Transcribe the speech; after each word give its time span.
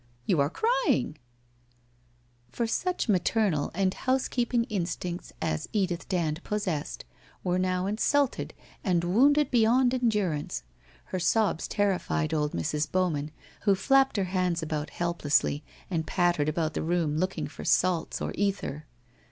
You 0.25 0.39
are 0.41 0.49
crying!' 0.49 1.19
For 2.51 2.65
such 2.65 3.07
maternal 3.07 3.69
and 3.75 3.93
housekeeping 3.93 4.63
instincts 4.63 5.31
as 5.43 5.69
Edith 5.73 6.09
Dand 6.09 6.43
possessed 6.43 7.05
were 7.43 7.59
now 7.59 7.85
insulted 7.85 8.55
and 8.83 9.03
wounded 9.03 9.51
beyond 9.51 9.93
endurance. 9.93 10.63
Her 11.03 11.19
sobs 11.19 11.67
terrified 11.67 12.33
old 12.33 12.53
Mrs. 12.53 12.91
Bowman, 12.91 13.29
who 13.61 13.75
flapped 13.75 14.17
her 14.17 14.23
hands 14.23 14.63
about 14.63 14.89
helplessly 14.89 15.63
and 15.91 16.07
pattered 16.07 16.49
about 16.49 16.73
the 16.73 16.81
room 16.81 17.17
looking 17.19 17.45
for 17.45 17.63
salts 17.63 18.19
or 18.21 18.31
ether. 18.33 18.87